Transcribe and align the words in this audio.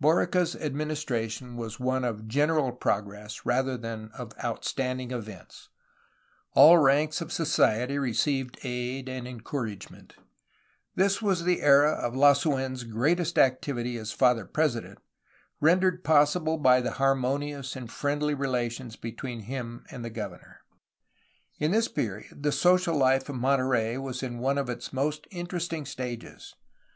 Borica's 0.00 0.54
administration 0.54 1.56
was 1.56 1.80
one 1.80 2.04
of 2.04 2.28
general 2.28 2.70
progress, 2.70 3.44
rather 3.44 3.76
than 3.76 4.12
of 4.16 4.30
outstanding 4.38 5.10
events. 5.10 5.70
All 6.52 6.78
ranks 6.78 7.20
of 7.20 7.32
society 7.32 7.98
received 7.98 8.60
aid 8.62 9.08
and 9.08 9.26
encouragement. 9.26 10.14
This 10.94 11.20
was 11.20 11.42
the 11.42 11.62
era 11.62 11.90
of 11.94 12.14
Lasu^n^s 12.14 12.88
great 12.88 13.18
est 13.18 13.36
activity 13.42 13.96
as 13.96 14.12
Father 14.12 14.44
President, 14.44 15.00
rendered 15.60 16.04
possible 16.04 16.58
by 16.58 16.80
the 16.80 16.92
harmonious 16.92 17.74
and 17.74 17.90
friendly 17.90 18.34
relations 18.34 18.94
between 18.94 19.40
him 19.40 19.84
and 19.90 20.04
the 20.04 20.10
governor. 20.10 20.60
In 21.58 21.72
this 21.72 21.88
period 21.88 22.44
the 22.44 22.52
social 22.52 22.96
life 22.96 23.28
of 23.28 23.34
Monterey 23.34 23.96
was 23.98 24.22
in 24.22 24.38
one 24.38 24.58
of 24.58 24.70
its 24.70 24.92
most 24.92 25.26
interesting 25.32 25.84
stages. 25.86 26.54